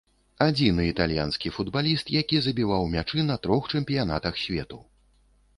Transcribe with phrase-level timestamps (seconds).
[0.45, 4.85] Адзіны італьянскі футбаліст, які забіваў мячы на трох чэмпіянатах свету.